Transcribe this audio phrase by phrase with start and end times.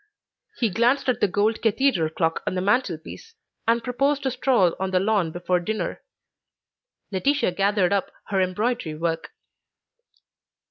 [0.57, 3.35] He glanced at the gold cathedral clock on the mantel piece,
[3.67, 6.01] and proposed a stroll on the lawn before dinner.
[7.11, 9.29] Laetitia gathered up her embroidery work.